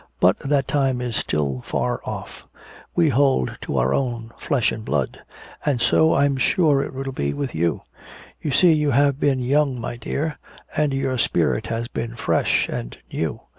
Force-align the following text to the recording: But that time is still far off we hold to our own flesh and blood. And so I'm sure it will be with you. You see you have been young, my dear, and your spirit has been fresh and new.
But 0.19 0.39
that 0.39 0.67
time 0.67 0.99
is 0.99 1.15
still 1.15 1.61
far 1.61 2.01
off 2.05 2.43
we 2.95 3.09
hold 3.09 3.55
to 3.61 3.77
our 3.77 3.93
own 3.93 4.31
flesh 4.39 4.71
and 4.71 4.83
blood. 4.83 5.19
And 5.63 5.79
so 5.79 6.15
I'm 6.15 6.37
sure 6.37 6.81
it 6.81 6.91
will 6.91 7.11
be 7.11 7.35
with 7.35 7.53
you. 7.53 7.83
You 8.41 8.49
see 8.49 8.73
you 8.73 8.89
have 8.89 9.19
been 9.19 9.41
young, 9.41 9.79
my 9.79 9.97
dear, 9.97 10.39
and 10.75 10.91
your 10.91 11.19
spirit 11.19 11.67
has 11.67 11.87
been 11.87 12.15
fresh 12.15 12.67
and 12.67 12.97
new. 13.13 13.41